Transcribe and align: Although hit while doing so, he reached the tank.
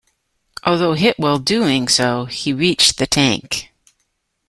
Although 0.63 0.95
hit 0.95 1.19
while 1.19 1.37
doing 1.37 1.87
so, 1.87 2.25
he 2.25 2.53
reached 2.53 2.97
the 2.97 3.05
tank. 3.05 3.69